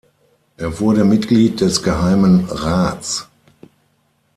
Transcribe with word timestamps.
Er 0.57 0.79
wurde 0.79 1.03
Mitglied 1.05 1.61
des 1.61 1.83
Geheimen 1.83 2.45
Rats. 2.49 3.29